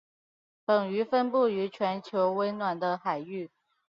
[0.65, 3.51] 本鱼分布于全球温暖的海域。